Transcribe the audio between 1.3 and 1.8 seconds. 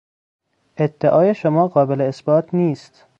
شما